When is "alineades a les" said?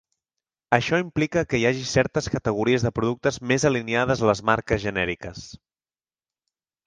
3.71-4.41